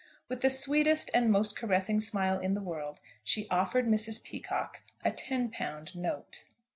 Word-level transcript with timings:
With 0.29 0.41
the 0.41 0.49
sweetest 0.49 1.11
and 1.13 1.31
most 1.31 1.55
caressing 1.55 1.99
smile 1.99 2.39
in 2.39 2.55
the 2.55 2.61
world, 2.63 2.99
she 3.23 3.47
offered 3.49 3.85
Mrs. 3.87 4.23
Peacocke 4.23 4.81
a 5.05 5.11
ten 5.11 5.49
pound 5.51 5.95
note. 5.95 6.45